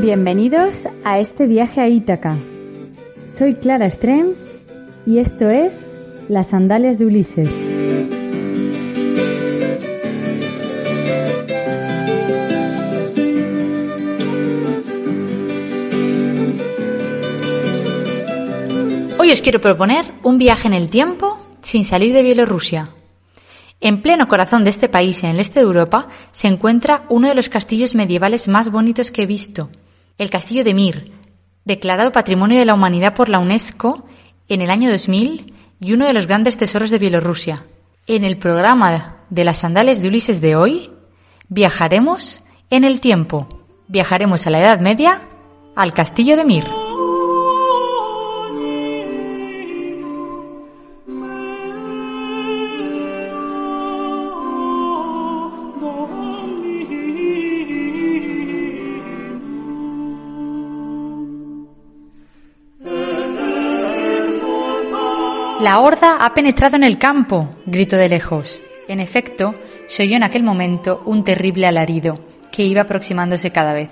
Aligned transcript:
Bienvenidos 0.00 0.86
a 1.04 1.18
este 1.18 1.46
viaje 1.46 1.80
a 1.80 1.88
Ítaca. 1.88 2.38
Soy 3.36 3.54
Clara 3.56 3.90
Strems 3.90 4.38
y 5.04 5.18
esto 5.18 5.50
es 5.50 5.94
Las 6.28 6.48
Sandalias 6.48 6.98
de 6.98 7.06
Ulises. 7.06 7.50
Hoy 19.18 19.32
os 19.32 19.42
quiero 19.42 19.60
proponer 19.60 20.06
un 20.22 20.38
viaje 20.38 20.68
en 20.68 20.74
el 20.74 20.88
tiempo 20.88 21.38
sin 21.60 21.84
salir 21.84 22.14
de 22.14 22.22
Bielorrusia. 22.22 22.88
En 23.80 24.02
pleno 24.02 24.26
corazón 24.26 24.64
de 24.64 24.70
este 24.70 24.88
país, 24.88 25.22
en 25.22 25.30
el 25.30 25.40
este 25.40 25.60
de 25.60 25.66
Europa, 25.66 26.08
se 26.32 26.48
encuentra 26.48 27.04
uno 27.08 27.28
de 27.28 27.34
los 27.34 27.48
castillos 27.48 27.94
medievales 27.94 28.48
más 28.48 28.70
bonitos 28.70 29.10
que 29.10 29.22
he 29.22 29.26
visto, 29.26 29.70
el 30.18 30.30
castillo 30.30 30.64
de 30.64 30.74
Mir, 30.74 31.12
declarado 31.64 32.10
Patrimonio 32.10 32.58
de 32.58 32.64
la 32.64 32.74
Humanidad 32.74 33.14
por 33.14 33.28
la 33.28 33.38
UNESCO 33.38 34.04
en 34.48 34.62
el 34.62 34.70
año 34.70 34.90
2000 34.90 35.54
y 35.80 35.92
uno 35.92 36.06
de 36.06 36.12
los 36.12 36.26
grandes 36.26 36.56
tesoros 36.56 36.90
de 36.90 36.98
Bielorrusia. 36.98 37.64
En 38.06 38.24
el 38.24 38.38
programa 38.38 39.18
de 39.30 39.44
las 39.44 39.58
sandales 39.58 40.02
de 40.02 40.08
Ulises 40.08 40.40
de 40.40 40.56
hoy, 40.56 40.90
viajaremos 41.48 42.42
en 42.70 42.84
el 42.84 43.00
tiempo. 43.00 43.48
Viajaremos 43.86 44.46
a 44.46 44.50
la 44.50 44.60
Edad 44.60 44.80
Media, 44.80 45.22
al 45.76 45.92
castillo 45.92 46.36
de 46.36 46.44
Mir. 46.44 46.77
La 65.78 65.84
horda 65.84 66.16
ha 66.16 66.34
penetrado 66.34 66.74
en 66.74 66.82
el 66.82 66.98
campo, 66.98 67.54
gritó 67.64 67.96
de 67.96 68.08
lejos. 68.08 68.60
En 68.88 68.98
efecto, 68.98 69.54
se 69.86 70.02
oyó 70.02 70.16
en 70.16 70.24
aquel 70.24 70.42
momento 70.42 71.04
un 71.06 71.22
terrible 71.22 71.68
alarido, 71.68 72.18
que 72.50 72.64
iba 72.64 72.82
aproximándose 72.82 73.52
cada 73.52 73.74
vez. 73.74 73.88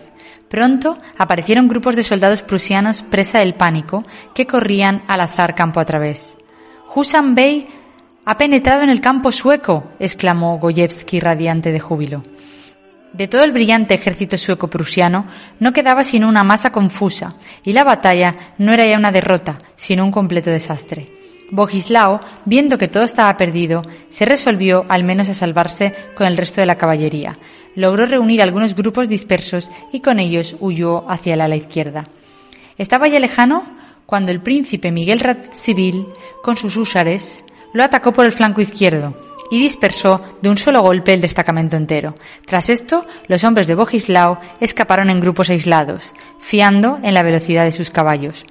Pronto 0.48 0.98
aparecieron 1.16 1.68
grupos 1.68 1.94
de 1.94 2.02
soldados 2.02 2.42
prusianos 2.42 3.04
presa 3.04 3.38
del 3.38 3.54
pánico, 3.54 4.04
que 4.34 4.48
corrían 4.48 5.02
al 5.06 5.20
azar 5.20 5.54
campo 5.54 5.78
a 5.78 5.84
través. 5.84 6.36
Husan 6.92 7.36
Bey 7.36 7.68
ha 8.24 8.36
penetrado 8.36 8.82
en 8.82 8.90
el 8.90 9.00
campo 9.00 9.30
sueco, 9.30 9.92
exclamó 10.00 10.58
Goyevsky 10.58 11.20
radiante 11.20 11.70
de 11.70 11.78
júbilo. 11.78 12.24
De 13.12 13.28
todo 13.28 13.44
el 13.44 13.52
brillante 13.52 13.94
ejército 13.94 14.36
sueco-prusiano 14.36 15.28
no 15.60 15.72
quedaba 15.72 16.02
sino 16.02 16.28
una 16.28 16.42
masa 16.42 16.72
confusa, 16.72 17.36
y 17.62 17.74
la 17.74 17.84
batalla 17.84 18.54
no 18.58 18.72
era 18.72 18.84
ya 18.86 18.98
una 18.98 19.12
derrota, 19.12 19.58
sino 19.76 20.04
un 20.04 20.10
completo 20.10 20.50
desastre. 20.50 21.15
Bogislao, 21.50 22.20
viendo 22.44 22.78
que 22.78 22.88
todo 22.88 23.04
estaba 23.04 23.36
perdido, 23.36 23.82
se 24.08 24.24
resolvió 24.24 24.84
al 24.88 25.04
menos 25.04 25.28
a 25.28 25.34
salvarse 25.34 25.94
con 26.16 26.26
el 26.26 26.36
resto 26.36 26.60
de 26.60 26.66
la 26.66 26.78
caballería. 26.78 27.38
Logró 27.74 28.06
reunir 28.06 28.42
algunos 28.42 28.74
grupos 28.74 29.08
dispersos 29.08 29.70
y 29.92 30.00
con 30.00 30.18
ellos 30.18 30.56
huyó 30.60 31.08
hacia 31.10 31.34
el 31.34 31.40
ala 31.40 31.56
izquierda. 31.56 32.04
Estaba 32.78 33.08
ya 33.08 33.20
lejano 33.20 33.64
cuando 34.06 34.30
el 34.30 34.40
príncipe 34.40 34.92
Miguel 34.92 35.20
Radziwill, 35.20 36.06
con 36.42 36.56
sus 36.56 36.76
húsares, 36.76 37.44
lo 37.72 37.84
atacó 37.84 38.12
por 38.12 38.24
el 38.24 38.32
flanco 38.32 38.60
izquierdo 38.60 39.14
y 39.50 39.60
dispersó 39.60 40.22
de 40.42 40.48
un 40.48 40.56
solo 40.56 40.82
golpe 40.82 41.12
el 41.12 41.20
destacamento 41.20 41.76
entero. 41.76 42.14
Tras 42.46 42.68
esto, 42.70 43.06
los 43.28 43.44
hombres 43.44 43.66
de 43.66 43.74
Bogislao 43.74 44.40
escaparon 44.60 45.10
en 45.10 45.20
grupos 45.20 45.50
aislados, 45.50 46.12
fiando 46.40 46.98
en 47.02 47.14
la 47.14 47.22
velocidad 47.22 47.64
de 47.64 47.72
sus 47.72 47.90
caballos. 47.90 48.44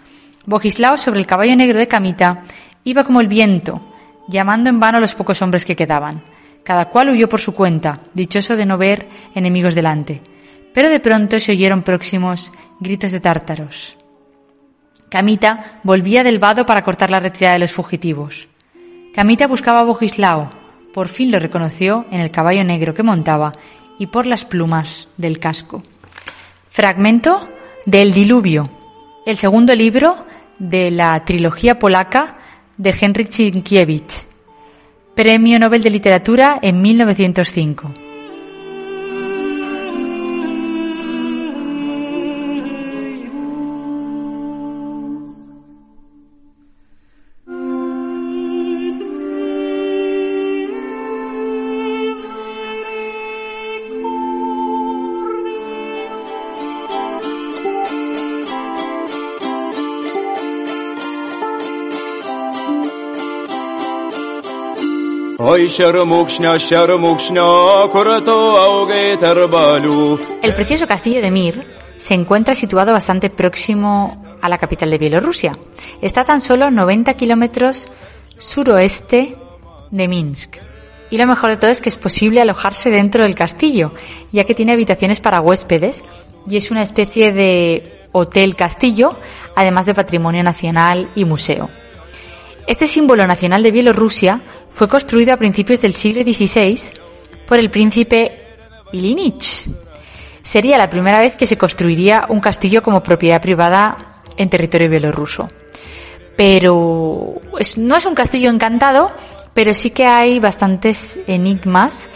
Bogislao 0.46 0.98
sobre 0.98 1.20
el 1.20 1.26
caballo 1.26 1.56
negro 1.56 1.80
de 1.80 1.88
Camita 1.88 2.44
Iba 2.86 3.04
como 3.04 3.20
el 3.20 3.28
viento, 3.28 3.82
llamando 4.28 4.70
en 4.70 4.80
vano 4.80 5.00
a 5.00 5.02
los 5.02 5.16
pocos 5.16 5.42
hombres 5.42 5.66
que 5.66 5.76
quedaban. 5.76 6.24
Cada 6.64 6.86
cual 6.90 7.10
huyó 7.10 7.28
por 7.28 7.42
su 7.42 7.54
cuenta, 7.54 8.00
dichoso 8.14 8.56
de 8.56 8.66
no 8.66 8.78
ver 8.78 9.08
enemigos 9.34 9.74
delante. 9.76 10.22
Pero 10.72 10.90
de 10.90 11.00
pronto 11.00 11.40
se 11.40 11.52
oyeron 11.52 11.82
próximos 11.82 12.54
gritos 12.80 13.12
de 13.12 13.20
tártaros. 13.20 13.98
Camita 15.10 15.80
volvía 15.84 16.24
del 16.24 16.40
vado 16.40 16.66
para 16.66 16.84
cortar 16.84 17.10
la 17.10 17.20
retirada 17.20 17.54
de 17.54 17.60
los 17.60 17.72
fugitivos. 17.72 18.48
Camita 19.16 19.48
buscaba 19.48 19.80
a 19.80 19.84
Bogislao. 19.84 20.52
Por 20.94 21.08
fin 21.08 21.32
lo 21.32 21.40
reconoció 21.40 22.06
en 22.12 22.22
el 22.22 22.32
caballo 22.32 22.64
negro 22.64 22.94
que 22.94 23.04
montaba 23.04 23.52
y 23.98 24.08
por 24.08 24.28
las 24.28 24.46
plumas 24.46 25.08
del 25.18 25.40
casco. 25.40 25.82
Fragmento 26.70 27.50
del 27.86 28.14
Diluvio, 28.14 28.70
el 29.26 29.38
segundo 29.38 29.74
libro 29.74 30.26
de 30.60 30.92
la 30.92 31.24
trilogía 31.26 31.80
polaca 31.80 32.38
de 32.78 32.94
Henryk 33.00 33.32
Sienkiewicz, 33.32 34.26
Premio 35.16 35.60
Nobel 35.60 35.82
de 35.82 35.90
Literatura 35.90 36.60
en 36.62 36.82
1905. 36.82 38.05
El 70.42 70.54
precioso 70.54 70.88
castillo 70.88 71.22
de 71.22 71.32
Mir 71.32 71.66
se 71.98 72.14
encuentra 72.14 72.56
situado 72.56 72.92
bastante 72.92 73.30
próximo 73.30 74.38
a 74.42 74.50
la 74.50 74.58
capital 74.58 74.90
de 74.90 74.98
Bielorrusia. 74.98 75.58
Está 76.02 76.24
tan 76.24 76.42
solo 76.42 76.72
90 76.72 77.14
kilómetros 77.14 77.88
suroeste 78.38 79.38
de 79.92 80.08
Minsk. 80.08 80.58
Y 81.10 81.18
lo 81.18 81.28
mejor 81.28 81.52
de 81.52 81.58
todo 81.58 81.72
es 81.72 81.82
que 81.82 81.90
es 81.90 81.98
posible 81.98 82.42
alojarse 82.42 82.90
dentro 82.90 83.24
del 83.24 83.36
castillo, 83.36 83.94
ya 84.32 84.44
que 84.44 84.56
tiene 84.56 84.74
habitaciones 84.74 85.22
para 85.22 85.40
huéspedes 85.40 86.04
y 86.50 86.58
es 86.58 86.72
una 86.72 86.82
especie 86.82 87.32
de 87.32 88.08
hotel 88.12 88.56
castillo, 88.56 89.18
además 89.56 89.86
de 89.86 89.94
patrimonio 89.94 90.44
nacional 90.44 91.10
y 91.16 91.26
museo. 91.26 91.70
Este 92.68 92.88
símbolo 92.88 93.28
nacional 93.28 93.62
de 93.62 93.72
Bielorrusia 93.72 94.42
fue 94.70 94.88
construido 94.88 95.34
a 95.34 95.38
principios 95.38 95.82
del 95.82 95.96
siglo 95.96 96.24
XVI 96.24 96.80
por 97.48 97.60
el 97.60 97.70
príncipe 97.70 98.46
Ilinich. 98.92 99.68
Sería 100.42 100.78
la 100.78 100.90
primera 100.90 101.20
vez 101.20 101.36
que 101.36 101.48
se 101.48 101.58
construiría 101.58 102.26
un 102.30 102.40
castillo 102.40 102.84
como 102.84 103.02
propiedad 103.02 103.42
privada 103.42 104.22
en 104.38 104.50
territorio 104.50 104.90
bielorruso. 104.90 105.50
Pero 106.38 107.42
no 107.78 107.96
es 107.96 108.06
un 108.06 108.16
castillo 108.16 108.50
encantado, 108.50 109.12
pero 109.54 109.74
sí 109.74 109.92
que 109.92 110.06
hay 110.06 110.40
bastantes 110.40 111.20
enigmas, 111.28 112.10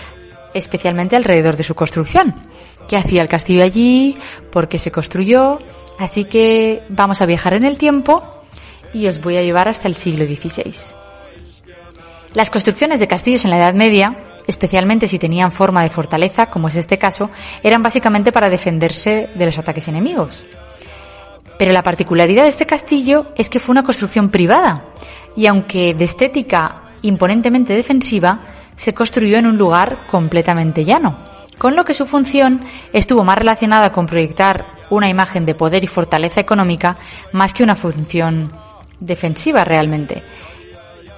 especialmente 0.53 1.15
alrededor 1.15 1.55
de 1.55 1.63
su 1.63 1.73
construcción. 1.73 2.35
¿Qué 2.87 2.97
hacía 2.97 3.21
el 3.21 3.29
castillo 3.29 3.63
allí? 3.63 4.17
¿Por 4.51 4.67
qué 4.67 4.77
se 4.77 4.91
construyó? 4.91 5.59
Así 5.97 6.25
que 6.25 6.83
vamos 6.89 7.21
a 7.21 7.25
viajar 7.25 7.53
en 7.53 7.65
el 7.65 7.77
tiempo 7.77 8.23
y 8.93 9.07
os 9.07 9.21
voy 9.21 9.37
a 9.37 9.41
llevar 9.41 9.69
hasta 9.69 9.87
el 9.87 9.95
siglo 9.95 10.25
XVI. 10.25 10.98
Las 12.33 12.51
construcciones 12.51 12.99
de 12.99 13.07
castillos 13.07 13.43
en 13.43 13.51
la 13.51 13.57
Edad 13.57 13.73
Media, 13.73 14.15
especialmente 14.45 15.07
si 15.07 15.17
tenían 15.17 15.51
forma 15.51 15.81
de 15.81 15.89
fortaleza, 15.89 16.45
como 16.45 16.67
es 16.67 16.75
este 16.75 16.99
caso, 16.99 17.31
eran 17.63 17.81
básicamente 17.81 18.31
para 18.31 18.49
defenderse 18.49 19.29
de 19.33 19.45
los 19.45 19.57
ataques 19.57 19.87
enemigos. 19.87 20.45
Pero 21.57 21.73
la 21.73 21.83
particularidad 21.83 22.43
de 22.43 22.49
este 22.49 22.67
castillo 22.67 23.33
es 23.35 23.49
que 23.49 23.59
fue 23.59 23.73
una 23.73 23.83
construcción 23.83 24.29
privada, 24.29 24.85
y 25.35 25.47
aunque 25.47 25.93
de 25.95 26.05
estética 26.05 26.83
imponentemente 27.01 27.73
defensiva, 27.73 28.41
se 28.75 28.93
construyó 28.93 29.37
en 29.37 29.47
un 29.47 29.57
lugar 29.57 30.05
completamente 30.07 30.85
llano, 30.85 31.17
con 31.57 31.75
lo 31.75 31.83
que 31.83 31.93
su 31.93 32.05
función 32.05 32.61
estuvo 32.93 33.23
más 33.23 33.37
relacionada 33.37 33.91
con 33.91 34.05
proyectar 34.05 34.67
una 34.91 35.09
imagen 35.09 35.45
de 35.45 35.55
poder 35.55 35.83
y 35.83 35.87
fortaleza 35.87 36.39
económica 36.39 36.97
más 37.33 37.53
que 37.53 37.63
una 37.63 37.75
función 37.75 38.51
defensiva 38.99 39.63
realmente. 39.65 40.23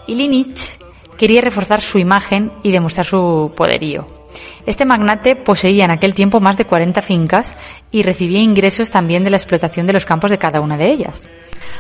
Ilinich 0.07 0.80
quería 1.21 1.41
reforzar 1.41 1.81
su 1.81 1.99
imagen 1.99 2.51
y 2.63 2.71
demostrar 2.71 3.05
su 3.05 3.51
poderío. 3.55 4.07
Este 4.65 4.85
magnate 4.85 5.35
poseía 5.35 5.85
en 5.85 5.91
aquel 5.91 6.15
tiempo 6.15 6.39
más 6.39 6.57
de 6.57 6.65
40 6.65 6.99
fincas 7.03 7.55
y 7.91 8.01
recibía 8.01 8.39
ingresos 8.39 8.89
también 8.89 9.23
de 9.23 9.29
la 9.29 9.37
explotación 9.37 9.85
de 9.85 9.93
los 9.93 10.07
campos 10.07 10.31
de 10.31 10.39
cada 10.39 10.61
una 10.61 10.77
de 10.77 10.89
ellas. 10.89 11.27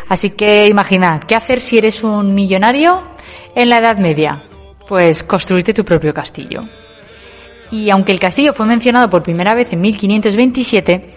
Así 0.07 0.29
que 0.29 0.67
imaginad, 0.67 1.21
¿qué 1.21 1.33
hacer 1.33 1.59
si 1.59 1.79
eres 1.79 2.03
un 2.03 2.35
millonario 2.35 3.07
en 3.55 3.69
la 3.69 3.79
Edad 3.79 3.97
Media? 3.97 4.43
Pues 4.87 5.23
construirte 5.23 5.73
tu 5.73 5.83
propio 5.83 6.13
castillo. 6.13 6.61
Y 7.71 7.89
aunque 7.89 8.11
el 8.11 8.19
castillo 8.19 8.53
fue 8.53 8.67
mencionado 8.67 9.09
por 9.09 9.23
primera 9.23 9.55
vez 9.55 9.73
en 9.73 9.81
1527, 9.81 11.15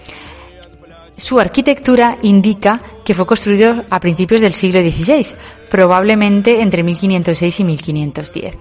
su 1.16 1.38
arquitectura 1.38 2.18
indica 2.22 2.80
que 3.04 3.14
fue 3.14 3.26
construido 3.26 3.84
a 3.90 4.00
principios 4.00 4.40
del 4.40 4.54
siglo 4.54 4.80
XVI, 4.80 5.36
probablemente 5.70 6.60
entre 6.60 6.82
1506 6.82 7.60
y 7.60 7.64
1510. 7.64 8.56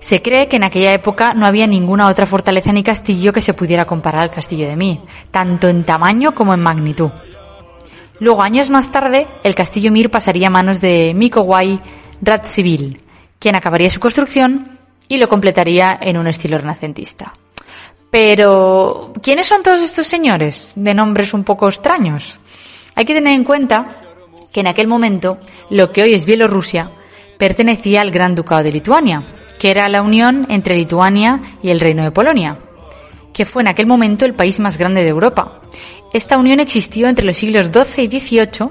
Se 0.00 0.20
cree 0.20 0.48
que 0.48 0.56
en 0.56 0.64
aquella 0.64 0.92
época 0.92 1.32
no 1.32 1.46
había 1.46 1.66
ninguna 1.66 2.08
otra 2.08 2.26
fortaleza 2.26 2.72
ni 2.72 2.82
castillo 2.82 3.32
que 3.32 3.40
se 3.40 3.54
pudiera 3.54 3.84
comparar 3.84 4.22
al 4.22 4.30
castillo 4.30 4.66
de 4.66 4.74
Mir, 4.74 4.98
tanto 5.30 5.68
en 5.68 5.84
tamaño 5.84 6.34
como 6.34 6.54
en 6.54 6.60
magnitud. 6.60 7.10
Luego, 8.18 8.42
años 8.42 8.70
más 8.70 8.90
tarde, 8.90 9.28
el 9.44 9.54
castillo 9.54 9.92
Mir 9.92 10.10
pasaría 10.10 10.48
a 10.48 10.50
manos 10.50 10.80
de 10.80 11.12
Mikowai 11.14 11.80
Radziwill, 12.20 13.00
quien 13.38 13.54
acabaría 13.54 13.90
su 13.90 14.00
construcción 14.00 14.78
y 15.08 15.18
lo 15.18 15.28
completaría 15.28 15.98
en 16.00 16.16
un 16.16 16.26
estilo 16.26 16.58
renacentista. 16.58 17.34
Pero, 18.12 19.10
¿quiénes 19.22 19.46
son 19.46 19.62
todos 19.62 19.80
estos 19.80 20.06
señores 20.06 20.74
de 20.76 20.92
nombres 20.92 21.32
un 21.32 21.44
poco 21.44 21.66
extraños? 21.66 22.38
Hay 22.94 23.06
que 23.06 23.14
tener 23.14 23.32
en 23.32 23.42
cuenta 23.42 23.88
que 24.52 24.60
en 24.60 24.66
aquel 24.66 24.86
momento 24.86 25.38
lo 25.70 25.92
que 25.92 26.02
hoy 26.02 26.12
es 26.12 26.26
Bielorrusia 26.26 26.92
pertenecía 27.38 28.02
al 28.02 28.10
Gran 28.10 28.34
Ducado 28.34 28.64
de 28.64 28.72
Lituania, 28.72 29.24
que 29.58 29.70
era 29.70 29.88
la 29.88 30.02
unión 30.02 30.46
entre 30.50 30.76
Lituania 30.76 31.40
y 31.62 31.70
el 31.70 31.80
Reino 31.80 32.02
de 32.02 32.10
Polonia, 32.10 32.58
que 33.32 33.46
fue 33.46 33.62
en 33.62 33.68
aquel 33.68 33.86
momento 33.86 34.26
el 34.26 34.34
país 34.34 34.60
más 34.60 34.76
grande 34.76 35.02
de 35.02 35.08
Europa. 35.08 35.62
Esta 36.12 36.36
unión 36.36 36.60
existió 36.60 37.08
entre 37.08 37.24
los 37.24 37.38
siglos 37.38 37.70
XII 37.72 38.04
y 38.04 38.20
XVIII 38.20 38.68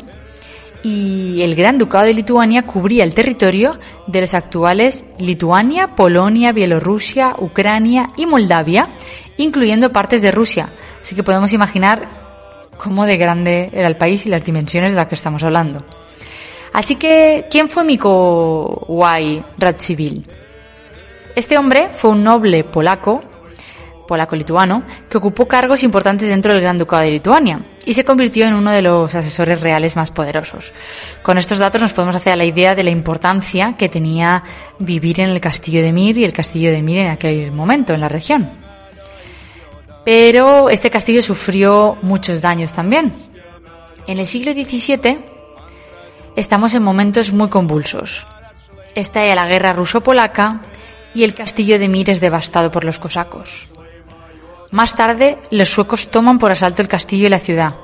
y 0.83 1.41
el 1.41 1.55
Gran 1.55 1.77
Ducado 1.77 2.05
de 2.05 2.13
Lituania 2.13 2.63
cubría 2.63 3.03
el 3.03 3.13
territorio 3.13 3.77
de 4.07 4.21
los 4.21 4.33
actuales 4.33 5.05
Lituania, 5.19 5.95
Polonia, 5.95 6.51
Bielorrusia, 6.51 7.35
Ucrania 7.39 8.07
y 8.17 8.25
Moldavia, 8.25 8.89
incluyendo 9.41 9.91
partes 9.91 10.21
de 10.21 10.31
Rusia. 10.31 10.69
Así 11.01 11.15
que 11.15 11.23
podemos 11.23 11.51
imaginar 11.53 12.07
cómo 12.77 13.05
de 13.05 13.17
grande 13.17 13.69
era 13.73 13.87
el 13.87 13.97
país 13.97 14.25
y 14.25 14.29
las 14.29 14.43
dimensiones 14.43 14.91
de 14.91 14.95
las 14.95 15.07
que 15.07 15.15
estamos 15.15 15.43
hablando. 15.43 15.83
Así 16.73 16.95
que, 16.95 17.47
¿quién 17.49 17.67
fue 17.67 17.83
Mikołaj 17.83 19.43
Radziwill? 19.57 20.25
Este 21.35 21.57
hombre 21.57 21.89
fue 21.97 22.11
un 22.11 22.23
noble 22.23 22.63
polaco, 22.63 23.21
polaco-lituano, 24.07 24.83
que 25.09 25.17
ocupó 25.17 25.47
cargos 25.47 25.83
importantes 25.83 26.27
dentro 26.27 26.51
del 26.51 26.61
Gran 26.61 26.77
Ducado 26.77 27.03
de 27.03 27.11
Lituania 27.11 27.61
y 27.85 27.93
se 27.93 28.03
convirtió 28.03 28.45
en 28.45 28.53
uno 28.53 28.71
de 28.71 28.81
los 28.81 29.13
asesores 29.15 29.61
reales 29.61 29.95
más 29.95 30.11
poderosos. 30.11 30.73
Con 31.23 31.37
estos 31.37 31.59
datos 31.59 31.81
nos 31.81 31.93
podemos 31.93 32.15
hacer 32.15 32.37
la 32.37 32.45
idea 32.45 32.75
de 32.75 32.83
la 32.83 32.91
importancia 32.91 33.75
que 33.77 33.89
tenía 33.89 34.43
vivir 34.79 35.21
en 35.21 35.29
el 35.29 35.41
castillo 35.41 35.81
de 35.81 35.91
Mir 35.91 36.17
y 36.17 36.25
el 36.25 36.33
castillo 36.33 36.71
de 36.71 36.81
Mir 36.81 36.99
en 36.99 37.11
aquel 37.11 37.51
momento 37.51 37.93
en 37.93 38.01
la 38.01 38.09
región. 38.09 38.60
Pero 40.03 40.69
este 40.69 40.89
castillo 40.89 41.21
sufrió 41.21 41.97
muchos 42.01 42.41
daños 42.41 42.73
también. 42.73 43.13
En 44.07 44.17
el 44.17 44.27
siglo 44.27 44.53
XVII 44.53 45.19
estamos 46.35 46.73
en 46.73 46.83
momentos 46.83 47.31
muy 47.31 47.49
convulsos. 47.49 48.25
Está 48.95 49.23
la 49.35 49.47
guerra 49.47 49.73
ruso-polaca 49.73 50.61
y 51.13 51.23
el 51.23 51.33
castillo 51.33 51.77
de 51.77 51.87
Mir 51.87 52.09
es 52.09 52.19
devastado 52.19 52.71
por 52.71 52.83
los 52.83 52.99
cosacos. 52.99 53.67
Más 54.71 54.95
tarde, 54.95 55.37
los 55.51 55.69
suecos 55.69 56.09
toman 56.09 56.39
por 56.39 56.51
asalto 56.51 56.81
el 56.81 56.87
castillo 56.87 57.27
y 57.27 57.29
la 57.29 57.39
ciudad. 57.39 57.75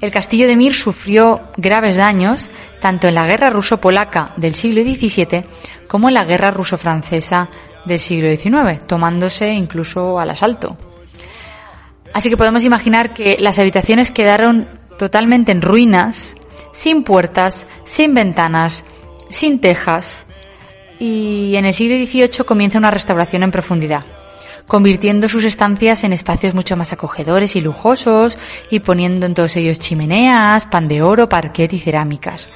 El 0.00 0.10
castillo 0.10 0.46
de 0.46 0.56
Mir 0.56 0.74
sufrió 0.74 1.40
graves 1.56 1.96
daños 1.96 2.50
tanto 2.80 3.08
en 3.08 3.14
la 3.14 3.26
guerra 3.26 3.50
ruso-polaca 3.50 4.34
del 4.36 4.54
siglo 4.54 4.82
XVII 4.82 5.44
como 5.88 6.08
en 6.08 6.14
la 6.14 6.24
guerra 6.24 6.50
ruso-francesa 6.50 7.48
del 7.86 7.98
siglo 7.98 8.28
XIX, 8.28 8.86
tomándose 8.86 9.52
incluso 9.52 10.20
al 10.20 10.30
asalto. 10.30 10.76
Así 12.16 12.30
que 12.30 12.38
podemos 12.38 12.64
imaginar 12.64 13.12
que 13.12 13.36
las 13.40 13.58
habitaciones 13.58 14.10
quedaron 14.10 14.70
totalmente 14.98 15.52
en 15.52 15.60
ruinas, 15.60 16.34
sin 16.72 17.04
puertas, 17.04 17.66
sin 17.84 18.14
ventanas, 18.14 18.86
sin 19.28 19.60
tejas, 19.60 20.24
y 20.98 21.56
en 21.56 21.66
el 21.66 21.74
siglo 21.74 21.94
XVIII 21.94 22.46
comienza 22.46 22.78
una 22.78 22.90
restauración 22.90 23.42
en 23.42 23.50
profundidad, 23.50 24.06
convirtiendo 24.66 25.28
sus 25.28 25.44
estancias 25.44 26.04
en 26.04 26.14
espacios 26.14 26.54
mucho 26.54 26.74
más 26.74 26.90
acogedores 26.94 27.54
y 27.54 27.60
lujosos 27.60 28.38
y 28.70 28.80
poniendo 28.80 29.26
en 29.26 29.34
todos 29.34 29.54
ellos 29.56 29.78
chimeneas, 29.78 30.64
pan 30.64 30.88
de 30.88 31.02
oro, 31.02 31.28
parquet 31.28 31.70
y 31.74 31.78
cerámicas. 31.78 32.48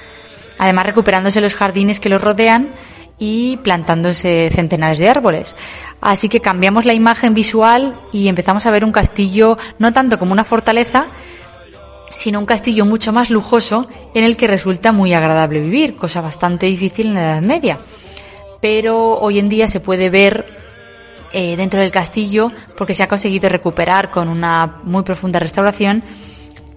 Además 0.57 0.87
recuperándose 0.87 1.43
los 1.43 1.55
jardines 1.55 2.01
que 2.01 2.09
los 2.09 2.23
rodean 2.23 2.73
y 3.21 3.59
plantándose 3.59 4.51
centenares 4.53 4.99
de 4.99 5.09
árboles. 5.09 5.55
Así 6.01 6.29
que 6.29 6.41
cambiamos 6.41 6.85
la 6.85 6.95
imagen 6.95 7.33
visual 7.33 7.95
y 8.13 8.27
empezamos 8.27 8.67
a 8.67 8.73
ver 8.73 8.85
un 8.85 8.91
castillo 8.91 9.57
no 9.79 9.93
tanto 9.93 10.19
como 10.19 10.33
una 10.33 10.45
fortaleza, 10.45 11.07
sino 12.13 12.41
un 12.41 12.47
castillo 12.47 12.85
mucho 12.85 13.13
más 13.13 13.31
lujoso 13.31 13.87
en 14.15 14.25
el 14.25 14.37
que 14.37 14.49
resulta 14.49 14.91
muy 14.91 15.15
agradable 15.15 15.61
vivir, 15.61 15.95
cosa 15.95 16.21
bastante 16.21 16.67
difícil 16.67 17.07
en 17.09 17.15
la 17.15 17.21
Edad 17.21 17.43
Media 17.43 17.79
pero 18.61 19.15
hoy 19.15 19.39
en 19.39 19.49
día 19.49 19.67
se 19.69 19.81
puede 19.81 20.11
ver 20.11 20.47
eh, 21.33 21.57
dentro 21.57 21.81
del 21.81 21.91
castillo 21.91 22.53
porque 22.77 22.95
se 22.95 23.03
ha 23.03 23.09
conseguido 23.09 23.49
recuperar 23.49 24.11
con 24.11 24.29
una 24.29 24.81
muy 24.85 25.03
profunda 25.03 25.39
restauración 25.39 26.05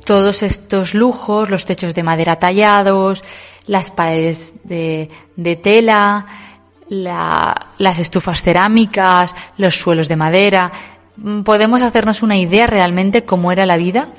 todos 0.06 0.44
estos 0.44 0.94
lujos, 0.94 1.50
los 1.50 1.66
techos 1.66 1.94
de 1.94 2.04
madera 2.04 2.38
tallados, 2.38 3.24
las 3.68 3.92
paredes 3.92 4.56
de, 4.64 5.10
tela, 5.62 6.26
las 6.90 8.00
estufas 8.00 8.42
cerámicas, 8.42 9.36
los 9.58 9.76
suelos 9.76 10.08
de 10.08 10.16
madera. 10.16 10.72
Mm, 11.18 11.42
podemos 11.44 11.82
hacernos 11.82 12.24
una 12.24 12.38
idea 12.38 12.68
realmente 12.68 13.24
cómo 13.24 13.52
era 13.52 13.66
la 13.66 13.78
vida 13.78 14.10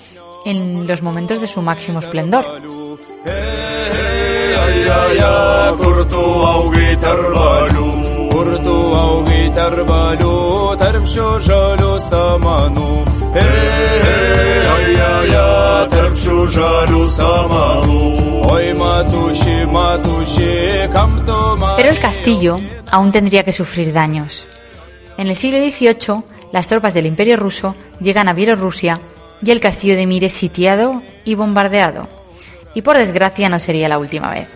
en 0.45 0.87
los 0.87 1.03
momentos 1.03 1.41
de 1.41 1.49
su 1.49 1.63
máximo 1.63 1.99
esplendor. 1.99 2.45
Pero 21.77 21.91
el 21.91 22.01
castillo 22.01 22.61
aún 22.91 23.11
tendría 23.13 23.45
que 23.45 23.53
sufrir 23.53 23.93
daños. 23.93 24.47
En 25.17 25.29
el 25.29 25.37
siglo 25.37 25.59
XVIII, 25.59 26.25
las 26.53 26.67
tropas 26.67 26.95
del 26.95 27.07
Imperio 27.07 27.37
ruso 27.37 27.77
llegan 28.01 28.29
a 28.29 28.33
Bielorrusia 28.33 29.01
y 29.43 29.51
el 29.51 29.61
castillo 29.61 29.97
de 29.97 30.07
Mir 30.07 30.25
es 30.25 30.33
sitiado 30.33 31.03
y 31.25 31.35
bombardeado. 31.35 32.09
Y 32.75 32.83
por 32.83 32.99
desgracia 32.99 33.49
no 33.49 33.59
sería 33.59 33.89
la 33.89 33.99
última 33.99 34.31
vez. 34.31 34.49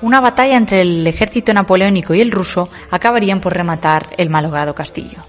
Una 0.00 0.20
batalla 0.20 0.56
entre 0.56 0.82
el 0.82 1.06
ejército 1.06 1.52
napoleónico 1.52 2.14
y 2.14 2.20
el 2.20 2.30
ruso 2.30 2.68
acabarían 2.90 3.40
por 3.40 3.54
rematar 3.54 4.10
el 4.16 4.30
malogrado 4.30 4.74
castillo. 4.74 5.24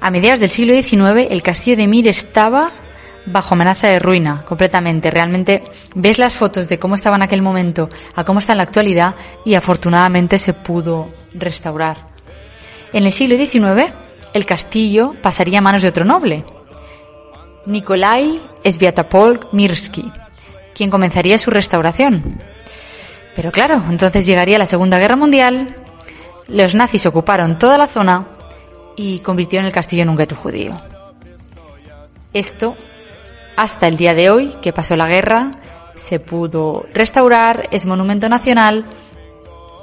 A 0.00 0.10
mediados 0.10 0.40
del 0.40 0.50
siglo 0.50 0.74
XIX, 0.74 1.30
el 1.30 1.42
castillo 1.42 1.76
de 1.76 1.86
Mir 1.86 2.08
estaba 2.08 2.72
bajo 3.26 3.54
amenaza 3.54 3.88
de 3.88 3.98
ruina 3.98 4.44
completamente. 4.44 5.10
Realmente 5.10 5.62
ves 5.94 6.18
las 6.18 6.34
fotos 6.34 6.68
de 6.68 6.78
cómo 6.78 6.94
estaba 6.94 7.16
en 7.16 7.22
aquel 7.22 7.42
momento 7.42 7.88
a 8.14 8.24
cómo 8.24 8.38
está 8.38 8.52
en 8.52 8.58
la 8.58 8.64
actualidad 8.64 9.14
y 9.44 9.54
afortunadamente 9.54 10.38
se 10.38 10.54
pudo 10.54 11.10
restaurar. 11.34 12.08
En 12.92 13.04
el 13.04 13.12
siglo 13.12 13.36
XIX, 13.36 13.92
el 14.32 14.46
castillo 14.46 15.14
pasaría 15.22 15.58
a 15.58 15.62
manos 15.62 15.82
de 15.82 15.88
otro 15.88 16.04
noble, 16.04 16.44
Nikolai 17.66 18.42
Sviatopolk 18.64 19.52
Mirsky, 19.52 20.10
quien 20.74 20.90
comenzaría 20.90 21.38
su 21.38 21.50
restauración. 21.50 22.40
Pero 23.34 23.50
claro, 23.50 23.82
entonces 23.88 24.26
llegaría 24.26 24.58
la 24.58 24.66
Segunda 24.66 24.98
Guerra 24.98 25.16
Mundial, 25.16 25.74
los 26.48 26.74
nazis 26.74 27.06
ocuparon 27.06 27.58
toda 27.58 27.78
la 27.78 27.88
zona 27.88 28.26
y 28.96 29.20
convirtieron 29.20 29.66
el 29.66 29.72
castillo 29.72 30.02
en 30.02 30.10
un 30.10 30.16
gueto 30.16 30.36
judío. 30.36 30.72
Esto, 32.32 32.76
hasta 33.56 33.86
el 33.86 33.96
día 33.96 34.14
de 34.14 34.30
hoy, 34.30 34.54
que 34.62 34.72
pasó 34.72 34.96
la 34.96 35.08
guerra, 35.08 35.50
se 35.94 36.20
pudo 36.20 36.86
restaurar, 36.92 37.68
es 37.70 37.86
monumento 37.86 38.28
nacional 38.28 38.84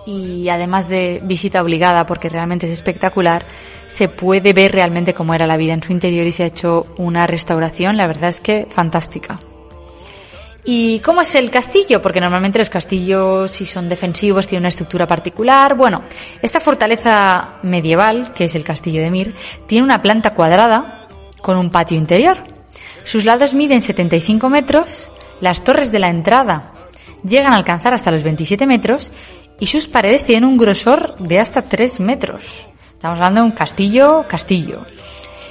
y 0.05 0.49
además 0.49 0.89
de 0.89 1.21
visita 1.23 1.61
obligada 1.61 2.05
porque 2.05 2.29
realmente 2.29 2.65
es 2.65 2.71
espectacular, 2.71 3.45
se 3.87 4.07
puede 4.07 4.53
ver 4.53 4.71
realmente 4.71 5.13
cómo 5.13 5.33
era 5.33 5.47
la 5.47 5.57
vida 5.57 5.73
en 5.73 5.83
su 5.83 5.91
interior 5.91 6.25
y 6.25 6.31
se 6.31 6.43
ha 6.43 6.47
hecho 6.47 6.87
una 6.97 7.27
restauración, 7.27 7.97
la 7.97 8.07
verdad 8.07 8.29
es 8.29 8.41
que 8.41 8.67
fantástica. 8.69 9.39
¿Y 10.65 10.99
cómo 10.99 11.21
es 11.21 11.33
el 11.35 11.49
castillo? 11.49 12.01
Porque 12.01 12.21
normalmente 12.21 12.59
los 12.59 12.69
castillos, 12.69 13.49
si 13.49 13.65
son 13.65 13.87
defensivos, 13.87 14.45
tienen 14.45 14.63
una 14.63 14.69
estructura 14.69 15.07
particular. 15.07 15.75
Bueno, 15.75 16.03
esta 16.41 16.59
fortaleza 16.59 17.59
medieval, 17.63 18.33
que 18.33 18.43
es 18.43 18.55
el 18.55 18.63
castillo 18.63 19.01
de 19.01 19.09
Mir, 19.09 19.33
tiene 19.67 19.85
una 19.85 20.01
planta 20.01 20.35
cuadrada 20.35 21.07
con 21.41 21.57
un 21.57 21.71
patio 21.71 21.97
interior. 21.97 22.58
Sus 23.09 23.25
lados 23.25 23.55
miden 23.55 23.81
75 23.81 24.51
metros, 24.51 25.11
las 25.41 25.63
torres 25.63 25.91
de 25.91 25.97
la 25.97 26.09
entrada 26.09 26.73
llegan 27.27 27.53
a 27.53 27.55
alcanzar 27.55 27.91
hasta 27.91 28.11
los 28.11 28.21
27 28.21 28.67
metros 28.67 29.11
y 29.59 29.65
sus 29.65 29.87
paredes 29.87 30.25
tienen 30.25 30.47
un 30.47 30.59
grosor 30.59 31.17
de 31.17 31.39
hasta 31.39 31.63
3 31.63 32.01
metros. 32.01 32.43
Estamos 32.93 33.17
hablando 33.17 33.41
de 33.41 33.47
un 33.47 33.53
castillo, 33.53 34.25
castillo. 34.29 34.85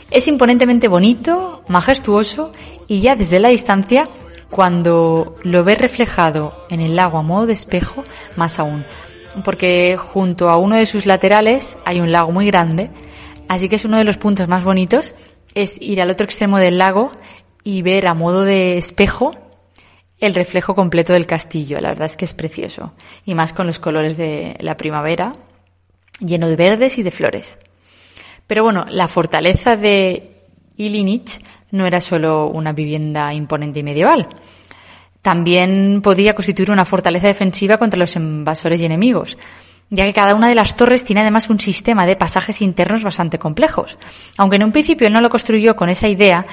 Es 0.09 0.29
imponentemente 0.29 0.87
bonito, 0.87 1.65
majestuoso 1.67 2.53
y 2.87 3.00
ya 3.00 3.17
desde 3.17 3.41
la 3.41 3.49
distancia, 3.49 4.09
cuando 4.50 5.35
lo 5.43 5.65
ves 5.65 5.79
reflejado 5.79 6.65
en 6.71 6.81
el 6.81 6.95
lago 6.95 7.19
a 7.19 7.23
modo 7.23 7.47
de 7.47 7.55
espejo, 7.55 8.05
más 8.37 8.61
aún. 8.61 8.85
Porque 9.43 9.97
junto 9.97 10.49
a 10.49 10.59
uno 10.59 10.77
de 10.77 10.87
sus 10.87 11.07
laterales 11.07 11.77
hay 11.85 11.99
un 11.99 12.12
lago 12.12 12.31
muy 12.31 12.47
grande, 12.47 12.91
así 13.49 13.69
que 13.69 13.75
es 13.75 13.85
uno 13.85 13.99
de 13.99 14.05
los 14.05 14.17
puntos 14.17 14.47
más 14.47 14.62
bonitos, 14.62 15.17
es 15.55 15.75
ir 15.81 16.00
al 16.00 16.11
otro 16.11 16.25
extremo 16.25 16.59
del 16.59 16.79
lago 16.79 17.11
y 17.69 17.83
ver 17.83 18.07
a 18.07 18.15
modo 18.15 18.47
de 18.47 18.79
espejo 18.79 19.33
el 20.19 20.35
reflejo 20.35 20.75
completo 20.75 21.13
del 21.13 21.27
castillo. 21.27 21.79
La 21.83 21.91
verdad 21.91 22.07
es 22.07 22.17
que 22.17 22.25
es 22.25 22.33
precioso. 22.33 22.95
Y 23.27 23.35
más 23.35 23.53
con 23.53 23.67
los 23.67 23.79
colores 23.79 24.17
de 24.17 24.57
la 24.61 24.79
primavera, 24.79 25.35
lleno 26.19 26.49
de 26.49 26.57
verdes 26.57 26.97
y 26.97 27.03
de 27.03 27.11
flores. 27.11 27.59
Pero 28.47 28.63
bueno, 28.63 28.87
la 28.89 29.07
fortaleza 29.07 29.77
de 29.77 30.47
Ilinich 30.79 31.41
no 31.71 31.85
era 31.85 32.01
solo 32.01 32.47
una 32.47 32.73
vivienda 32.73 33.35
imponente 33.35 33.81
y 33.81 33.83
medieval. 33.83 34.31
También 35.21 36.01
podía 36.03 36.35
constituir 36.35 36.71
una 36.71 36.87
fortaleza 36.87 37.27
defensiva 37.27 37.77
contra 37.77 37.99
los 37.99 38.17
invasores 38.17 38.81
y 38.81 38.87
enemigos, 38.87 39.37
ya 39.91 40.07
que 40.07 40.15
cada 40.15 40.35
una 40.35 40.49
de 40.49 40.55
las 40.55 40.75
torres 40.75 41.05
tiene 41.05 41.21
además 41.21 41.51
un 41.51 41.61
sistema 41.61 42.07
de 42.07 42.17
pasajes 42.17 42.63
internos 42.63 43.05
bastante 43.05 43.39
complejos. 43.39 43.99
Aunque 44.39 44.57
en 44.57 44.65
un 44.65 44.73
principio 44.73 45.11
no 45.11 45.21
lo 45.21 45.29
construyó 45.29 45.77
con 45.77 45.91
esa 45.91 46.09
idea, 46.09 46.47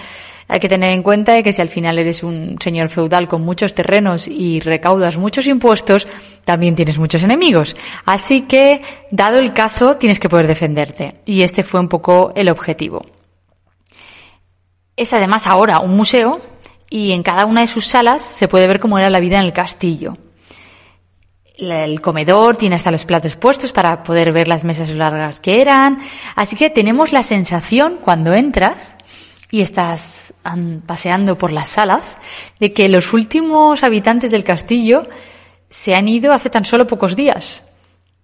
hay 0.47 0.59
que 0.59 0.69
tener 0.69 0.91
en 0.91 1.01
cuenta 1.01 1.41
que 1.41 1.51
si 1.51 1.61
al 1.61 1.69
final 1.69 1.97
eres 1.97 2.23
un 2.23 2.57
señor 2.59 2.89
feudal 2.89 3.27
con 3.27 3.41
muchos 3.43 3.73
terrenos 3.73 4.27
y 4.27 4.59
recaudas 4.59 5.17
muchos 5.17 5.47
impuestos, 5.47 6.07
también 6.43 6.75
tienes 6.75 6.99
muchos 6.99 7.23
enemigos. 7.23 7.75
Así 8.05 8.41
que, 8.41 8.81
dado 9.09 9.39
el 9.39 9.53
caso, 9.53 9.97
tienes 9.97 10.19
que 10.19 10.29
poder 10.29 10.45
defenderte. 10.45 11.21
Y 11.25 11.41
este 11.41 11.63
fue 11.63 11.79
un 11.79 11.89
poco 11.89 12.31
el 12.35 12.49
objetivo. 12.49 13.01
Es 14.95 15.13
además 15.13 15.47
ahora 15.47 15.79
un 15.79 15.95
museo 15.95 16.41
y 16.89 17.11
en 17.11 17.23
cada 17.23 17.45
una 17.45 17.61
de 17.61 17.67
sus 17.67 17.87
salas 17.87 18.21
se 18.21 18.47
puede 18.47 18.67
ver 18.67 18.79
cómo 18.79 18.99
era 18.99 19.09
la 19.09 19.19
vida 19.19 19.37
en 19.37 19.45
el 19.45 19.53
castillo. 19.53 20.13
El 21.57 22.01
comedor 22.01 22.57
tiene 22.57 22.75
hasta 22.75 22.91
los 22.91 23.05
platos 23.05 23.35
puestos 23.35 23.71
para 23.71 24.03
poder 24.03 24.31
ver 24.31 24.47
las 24.47 24.63
mesas 24.63 24.89
largas 24.89 25.39
que 25.39 25.61
eran. 25.61 25.99
Así 26.35 26.55
que 26.55 26.69
tenemos 26.69 27.13
la 27.13 27.23
sensación 27.23 27.97
cuando 28.01 28.33
entras 28.33 28.97
y 29.51 29.61
estás 29.61 30.33
paseando 30.85 31.37
por 31.37 31.51
las 31.51 31.69
salas, 31.69 32.17
de 32.59 32.73
que 32.73 32.89
los 32.89 33.13
últimos 33.13 33.83
habitantes 33.83 34.31
del 34.31 34.43
castillo 34.43 35.07
se 35.69 35.95
han 35.95 36.07
ido 36.07 36.33
hace 36.33 36.49
tan 36.49 36.65
solo 36.65 36.87
pocos 36.87 37.15
días. 37.15 37.63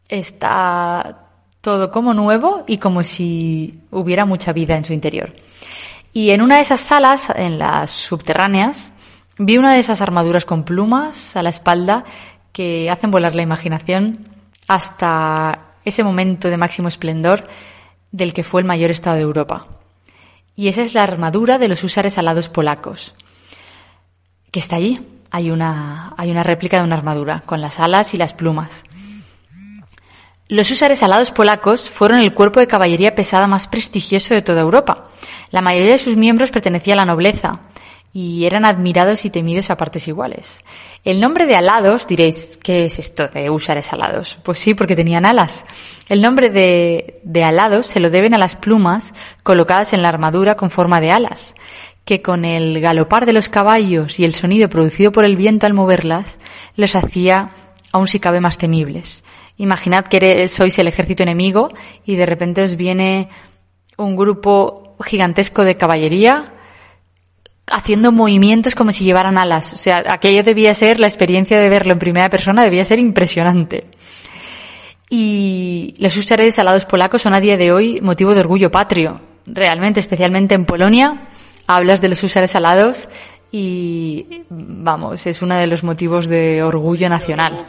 Está 0.09 1.27
todo 1.61 1.91
como 1.91 2.13
nuevo 2.13 2.63
y 2.67 2.77
como 2.77 3.03
si 3.03 3.81
hubiera 3.91 4.25
mucha 4.25 4.51
vida 4.51 4.75
en 4.75 4.83
su 4.83 4.93
interior. 4.93 5.33
Y 6.13 6.31
en 6.31 6.41
una 6.41 6.55
de 6.55 6.61
esas 6.61 6.81
salas, 6.81 7.31
en 7.33 7.59
las 7.59 7.91
subterráneas, 7.91 8.93
vi 9.37 9.57
una 9.57 9.73
de 9.73 9.79
esas 9.79 10.01
armaduras 10.01 10.45
con 10.45 10.63
plumas 10.63 11.35
a 11.35 11.43
la 11.43 11.49
espalda 11.49 12.03
que 12.51 12.89
hacen 12.89 13.11
volar 13.11 13.35
la 13.35 13.43
imaginación 13.43 14.27
hasta 14.67 15.75
ese 15.85 16.03
momento 16.03 16.49
de 16.49 16.57
máximo 16.57 16.87
esplendor 16.87 17.47
del 18.11 18.33
que 18.33 18.43
fue 18.43 18.61
el 18.61 18.67
mayor 18.67 18.91
estado 18.91 19.15
de 19.15 19.21
Europa 19.21 19.67
y 20.55 20.67
esa 20.67 20.81
es 20.81 20.93
la 20.93 21.03
armadura 21.03 21.58
de 21.58 21.67
los 21.67 21.84
húsares 21.84 22.17
alados 22.17 22.50
polacos, 22.50 23.15
que 24.51 24.60
está 24.60 24.75
allí. 24.77 25.05
Hay 25.31 25.50
una, 25.50 26.13
hay 26.17 26.29
una 26.29 26.43
réplica 26.43 26.77
de 26.77 26.84
una 26.84 26.98
armadura, 26.98 27.43
con 27.46 27.62
las 27.62 27.79
alas 27.79 28.13
y 28.13 28.17
las 28.17 28.34
plumas. 28.34 28.84
Los 30.50 30.70
húsares 30.70 31.01
alados 31.03 31.31
polacos 31.31 31.89
fueron 31.89 32.20
el 32.20 32.34
cuerpo 32.34 32.60
de 32.60 32.67
caballería 32.67 33.15
pesada 33.15 33.48
más 33.48 33.70
prestigioso 33.70 34.34
de 34.34 34.41
toda 34.41 34.60
Europa. 34.60 35.10
La 35.50 35.62
mayoría 35.62 35.93
de 35.93 35.98
sus 35.98 36.17
miembros 36.17 36.51
pertenecía 36.51 36.93
a 36.93 36.98
la 36.98 37.05
nobleza, 37.05 37.62
y 38.13 38.45
eran 38.45 38.65
admirados 38.65 39.23
y 39.25 39.29
temidos 39.29 39.69
a 39.69 39.77
partes 39.77 40.07
iguales. 40.07 40.59
El 41.03 41.21
nombre 41.21 41.45
de 41.45 41.55
alados, 41.55 42.07
diréis, 42.07 42.59
¿qué 42.61 42.85
es 42.85 42.99
esto 42.99 43.27
de 43.27 43.49
húsares 43.49 43.93
alados? 43.93 44.37
Pues 44.43 44.59
sí, 44.59 44.73
porque 44.73 44.95
tenían 44.95 45.25
alas. 45.25 45.65
El 46.09 46.21
nombre 46.21 46.49
de, 46.49 47.21
de 47.23 47.43
alados 47.43 47.87
se 47.87 47.99
lo 47.99 48.09
deben 48.09 48.33
a 48.33 48.37
las 48.37 48.55
plumas 48.55 49.13
colocadas 49.43 49.93
en 49.93 50.01
la 50.01 50.09
armadura 50.09 50.55
con 50.55 50.69
forma 50.69 50.99
de 50.99 51.11
alas, 51.11 51.55
que 52.03 52.21
con 52.21 52.43
el 52.43 52.81
galopar 52.81 53.25
de 53.25 53.33
los 53.33 53.47
caballos 53.47 54.19
y 54.19 54.25
el 54.25 54.33
sonido 54.33 54.69
producido 54.69 55.11
por 55.11 55.23
el 55.23 55.37
viento 55.37 55.65
al 55.65 55.73
moverlas, 55.73 56.39
los 56.75 56.95
hacía 56.95 57.51
aún 57.93 58.07
si 58.07 58.19
cabe 58.19 58.41
más 58.41 58.57
temibles. 58.57 59.23
Imaginad 59.57 60.05
que 60.05 60.47
sois 60.47 60.77
el 60.79 60.87
ejército 60.87 61.23
enemigo 61.23 61.69
y 62.05 62.15
de 62.15 62.25
repente 62.25 62.63
os 62.63 62.75
viene 62.75 63.29
un 63.97 64.15
grupo 64.15 64.95
gigantesco 65.03 65.63
de 65.63 65.75
caballería, 65.75 66.53
haciendo 67.71 68.11
movimientos 68.11 68.75
como 68.75 68.91
si 68.91 69.03
llevaran 69.03 69.37
alas. 69.37 69.73
O 69.73 69.77
sea, 69.77 70.03
aquello 70.07 70.43
debía 70.43 70.73
ser, 70.73 70.99
la 70.99 71.07
experiencia 71.07 71.59
de 71.59 71.69
verlo 71.69 71.93
en 71.93 71.99
primera 71.99 72.29
persona 72.29 72.63
debía 72.63 72.85
ser 72.85 72.99
impresionante. 72.99 73.87
Y 75.09 75.95
los 75.97 76.15
húsares 76.15 76.57
alados 76.59 76.85
polacos 76.85 77.21
son 77.21 77.33
a 77.33 77.41
día 77.41 77.57
de 77.57 77.71
hoy 77.71 77.99
motivo 78.01 78.33
de 78.33 78.39
orgullo 78.39 78.71
patrio. 78.71 79.19
Realmente, 79.45 79.99
especialmente 79.99 80.55
en 80.55 80.65
Polonia, 80.65 81.27
hablas 81.67 81.99
de 81.99 82.09
los 82.09 82.23
húsares 82.23 82.55
alados 82.55 83.09
y 83.53 84.43
vamos, 84.49 85.27
es 85.27 85.41
uno 85.41 85.55
de 85.55 85.67
los 85.67 85.83
motivos 85.83 86.27
de 86.27 86.63
orgullo 86.63 87.09
nacional. 87.09 87.65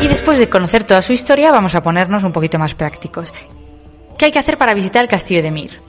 Y 0.00 0.08
después 0.08 0.38
de 0.38 0.48
conocer 0.48 0.84
toda 0.84 1.02
su 1.02 1.12
historia, 1.12 1.52
vamos 1.52 1.74
a 1.74 1.82
ponernos 1.82 2.24
un 2.24 2.32
poquito 2.32 2.58
más 2.58 2.74
prácticos. 2.74 3.32
¿Qué 4.16 4.26
hay 4.26 4.32
que 4.32 4.38
hacer 4.38 4.58
para 4.58 4.74
visitar 4.74 5.02
el 5.02 5.08
castillo 5.08 5.42
de 5.42 5.50
Mir? 5.50 5.80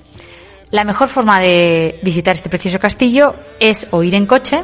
La 0.72 0.84
mejor 0.84 1.10
forma 1.10 1.40
de 1.40 2.00
visitar 2.04 2.36
este 2.36 2.50
precioso 2.50 2.80
castillo 2.80 3.34
es 3.60 3.88
o 3.92 4.04
ir 4.04 4.14
en 4.14 4.28
coche, 4.28 4.64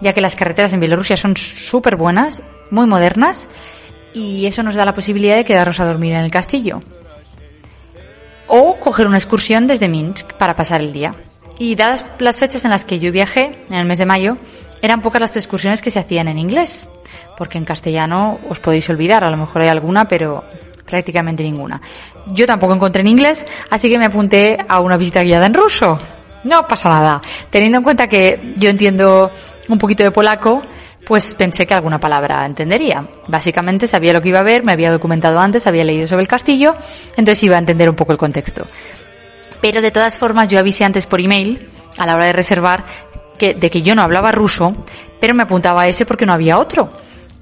ya 0.00 0.12
que 0.12 0.20
las 0.20 0.34
carreteras 0.34 0.72
en 0.72 0.80
Bielorrusia 0.80 1.16
son 1.16 1.36
súper 1.36 1.96
buenas, 1.96 2.42
muy 2.70 2.86
modernas, 2.86 3.48
y 4.12 4.46
eso 4.46 4.62
nos 4.62 4.74
da 4.74 4.84
la 4.84 4.94
posibilidad 4.94 5.36
de 5.36 5.44
quedarnos 5.44 5.78
a 5.78 5.84
dormir 5.84 6.14
en 6.14 6.20
el 6.20 6.30
castillo. 6.30 6.80
O 8.48 8.80
coger 8.80 9.06
una 9.06 9.18
excursión 9.18 9.68
desde 9.68 9.88
Minsk 9.88 10.32
para 10.32 10.56
pasar 10.56 10.80
el 10.80 10.92
día. 10.92 11.14
Y 11.60 11.74
dadas 11.74 12.06
las 12.18 12.38
fechas 12.38 12.64
en 12.64 12.70
las 12.70 12.86
que 12.86 12.98
yo 12.98 13.12
viajé, 13.12 13.66
en 13.68 13.76
el 13.76 13.84
mes 13.84 13.98
de 13.98 14.06
mayo, 14.06 14.38
eran 14.80 15.02
pocas 15.02 15.20
las 15.20 15.36
excursiones 15.36 15.82
que 15.82 15.90
se 15.90 15.98
hacían 15.98 16.26
en 16.26 16.38
inglés, 16.38 16.88
porque 17.36 17.58
en 17.58 17.66
castellano 17.66 18.40
os 18.48 18.60
podéis 18.60 18.88
olvidar, 18.88 19.24
a 19.24 19.30
lo 19.30 19.36
mejor 19.36 19.60
hay 19.60 19.68
alguna, 19.68 20.08
pero 20.08 20.42
prácticamente 20.86 21.42
ninguna. 21.42 21.78
Yo 22.28 22.46
tampoco 22.46 22.72
encontré 22.72 23.02
en 23.02 23.08
inglés, 23.08 23.46
así 23.68 23.90
que 23.90 23.98
me 23.98 24.06
apunté 24.06 24.56
a 24.66 24.80
una 24.80 24.96
visita 24.96 25.22
guiada 25.22 25.44
en 25.44 25.52
ruso. 25.52 25.98
No 26.44 26.66
pasa 26.66 26.88
nada. 26.88 27.20
Teniendo 27.50 27.76
en 27.76 27.84
cuenta 27.84 28.08
que 28.08 28.54
yo 28.56 28.70
entiendo 28.70 29.30
un 29.68 29.76
poquito 29.76 30.02
de 30.02 30.12
polaco, 30.12 30.62
pues 31.06 31.34
pensé 31.34 31.66
que 31.66 31.74
alguna 31.74 32.00
palabra 32.00 32.46
entendería. 32.46 33.06
Básicamente 33.28 33.86
sabía 33.86 34.14
lo 34.14 34.22
que 34.22 34.30
iba 34.30 34.38
a 34.38 34.44
ver, 34.44 34.64
me 34.64 34.72
había 34.72 34.90
documentado 34.90 35.38
antes, 35.38 35.66
había 35.66 35.84
leído 35.84 36.06
sobre 36.06 36.22
el 36.22 36.28
castillo, 36.28 36.74
entonces 37.18 37.42
iba 37.44 37.56
a 37.56 37.58
entender 37.58 37.90
un 37.90 37.96
poco 37.96 38.12
el 38.12 38.18
contexto. 38.18 38.66
Pero 39.60 39.82
de 39.82 39.90
todas 39.90 40.18
formas 40.18 40.48
yo 40.48 40.58
avisé 40.58 40.84
antes 40.84 41.06
por 41.06 41.20
email, 41.20 41.68
a 41.98 42.06
la 42.06 42.14
hora 42.14 42.24
de 42.24 42.32
reservar, 42.32 42.84
que, 43.38 43.54
de 43.54 43.70
que 43.70 43.82
yo 43.82 43.94
no 43.94 44.02
hablaba 44.02 44.32
ruso, 44.32 44.74
pero 45.20 45.34
me 45.34 45.42
apuntaba 45.42 45.82
a 45.82 45.88
ese 45.88 46.06
porque 46.06 46.26
no 46.26 46.32
había 46.32 46.58
otro. 46.58 46.92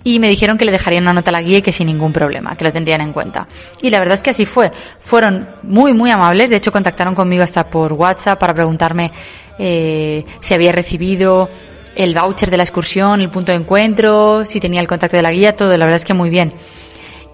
Y 0.04 0.20
me 0.20 0.28
dijeron 0.28 0.56
que 0.56 0.64
le 0.64 0.72
dejarían 0.72 1.02
una 1.02 1.12
nota 1.12 1.30
a 1.30 1.32
la 1.32 1.42
guía 1.42 1.58
y 1.58 1.62
que 1.62 1.72
sin 1.72 1.88
ningún 1.88 2.12
problema, 2.12 2.56
que 2.56 2.64
lo 2.64 2.72
tendrían 2.72 3.00
en 3.00 3.12
cuenta. 3.12 3.48
Y 3.82 3.90
la 3.90 3.98
verdad 3.98 4.14
es 4.14 4.22
que 4.22 4.30
así 4.30 4.46
fue. 4.46 4.70
Fueron 5.00 5.48
muy, 5.64 5.92
muy 5.92 6.10
amables. 6.10 6.50
De 6.50 6.56
hecho, 6.56 6.72
contactaron 6.72 7.14
conmigo 7.14 7.42
hasta 7.42 7.68
por 7.68 7.92
WhatsApp 7.92 8.38
para 8.38 8.54
preguntarme 8.54 9.10
eh, 9.58 10.24
si 10.40 10.54
había 10.54 10.72
recibido 10.72 11.50
el 11.96 12.14
voucher 12.14 12.50
de 12.50 12.56
la 12.56 12.62
excursión, 12.62 13.20
el 13.20 13.28
punto 13.28 13.50
de 13.50 13.58
encuentro, 13.58 14.44
si 14.44 14.60
tenía 14.60 14.80
el 14.80 14.86
contacto 14.86 15.16
de 15.16 15.22
la 15.22 15.32
guía, 15.32 15.56
todo. 15.56 15.76
La 15.76 15.84
verdad 15.84 15.96
es 15.96 16.04
que 16.04 16.14
muy 16.14 16.30
bien. 16.30 16.54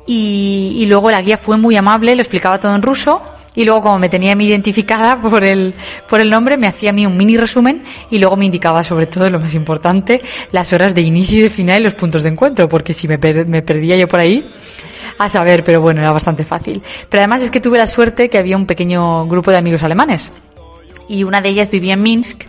y, 0.06 0.76
y 0.78 0.86
luego 0.86 1.10
la 1.10 1.20
guía 1.20 1.36
fue 1.36 1.58
muy 1.58 1.76
amable, 1.76 2.14
lo 2.16 2.22
explicaba 2.22 2.58
todo 2.58 2.74
en 2.74 2.82
ruso 2.82 3.33
y 3.54 3.64
luego 3.64 3.82
como 3.82 3.98
me 3.98 4.08
tenía 4.08 4.32
a 4.32 4.34
mí 4.34 4.46
identificada 4.46 5.20
por 5.20 5.44
el, 5.44 5.74
por 6.08 6.20
el 6.20 6.30
nombre, 6.30 6.56
me 6.56 6.66
hacía 6.66 6.90
a 6.90 6.92
mí 6.92 7.06
un 7.06 7.16
mini 7.16 7.36
resumen 7.36 7.82
y 8.10 8.18
luego 8.18 8.36
me 8.36 8.46
indicaba 8.46 8.82
sobre 8.84 9.06
todo 9.06 9.30
lo 9.30 9.40
más 9.40 9.54
importante, 9.54 10.20
las 10.50 10.72
horas 10.72 10.94
de 10.94 11.02
inicio 11.02 11.38
y 11.38 11.42
de 11.42 11.50
final 11.50 11.80
y 11.80 11.84
los 11.84 11.94
puntos 11.94 12.22
de 12.22 12.30
encuentro, 12.30 12.68
porque 12.68 12.92
si 12.92 13.08
me, 13.08 13.18
me 13.18 13.62
perdía 13.62 13.96
yo 13.96 14.08
por 14.08 14.20
ahí, 14.20 14.44
a 15.18 15.28
saber, 15.28 15.62
pero 15.62 15.80
bueno, 15.80 16.00
era 16.00 16.12
bastante 16.12 16.44
fácil. 16.44 16.82
Pero 17.08 17.20
además 17.20 17.42
es 17.42 17.50
que 17.50 17.60
tuve 17.60 17.78
la 17.78 17.86
suerte 17.86 18.28
que 18.28 18.38
había 18.38 18.56
un 18.56 18.66
pequeño 18.66 19.26
grupo 19.26 19.50
de 19.50 19.58
amigos 19.58 19.82
alemanes 19.82 20.32
y 21.08 21.24
una 21.24 21.40
de 21.40 21.50
ellas 21.50 21.70
vivía 21.70 21.94
en 21.94 22.02
Minsk 22.02 22.44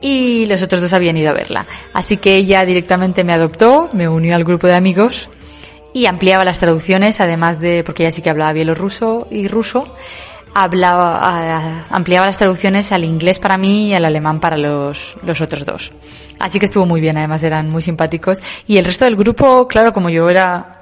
y 0.00 0.46
los 0.46 0.62
otros 0.62 0.80
dos 0.80 0.92
habían 0.92 1.16
ido 1.16 1.30
a 1.30 1.34
verla. 1.34 1.66
Así 1.92 2.16
que 2.18 2.36
ella 2.36 2.64
directamente 2.64 3.24
me 3.24 3.32
adoptó, 3.32 3.88
me 3.92 4.08
unió 4.08 4.36
al 4.36 4.44
grupo 4.44 4.66
de 4.66 4.74
amigos 4.74 5.28
y 5.92 6.06
ampliaba 6.06 6.44
las 6.44 6.58
traducciones, 6.58 7.20
además 7.20 7.60
de, 7.60 7.82
porque 7.82 8.04
ella 8.04 8.12
sí 8.12 8.20
que 8.20 8.30
hablaba 8.30 8.52
bielorruso 8.52 9.26
y 9.30 9.48
ruso, 9.48 9.94
hablaba, 10.62 11.84
ampliaba 11.90 12.24
las 12.24 12.38
traducciones 12.38 12.90
al 12.90 13.04
inglés 13.04 13.38
para 13.38 13.58
mí 13.58 13.90
y 13.90 13.94
al 13.94 14.06
alemán 14.06 14.40
para 14.40 14.56
los, 14.56 15.14
los 15.22 15.40
otros 15.42 15.66
dos. 15.66 15.92
Así 16.38 16.58
que 16.58 16.64
estuvo 16.64 16.86
muy 16.86 16.98
bien, 16.98 17.18
además 17.18 17.42
eran 17.42 17.68
muy 17.70 17.82
simpáticos. 17.82 18.40
Y 18.66 18.78
el 18.78 18.86
resto 18.86 19.04
del 19.04 19.16
grupo, 19.16 19.66
claro, 19.66 19.92
como 19.92 20.08
yo 20.08 20.30
era 20.30 20.80